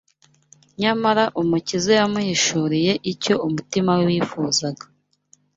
Nyamara 0.81 1.23
Umukiza 1.41 1.91
yamuhishuriye 1.99 2.91
icyo 3.11 3.33
umutima 3.47 3.91
we 3.97 4.03
wifuzaga 4.09 4.83